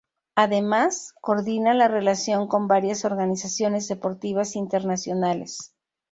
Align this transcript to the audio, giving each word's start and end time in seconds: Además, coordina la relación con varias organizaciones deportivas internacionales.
Además, 0.35 1.13
coordina 1.21 1.75
la 1.75 1.87
relación 1.87 2.47
con 2.47 2.67
varias 2.67 3.05
organizaciones 3.05 3.87
deportivas 3.87 4.55
internacionales. 4.55 5.75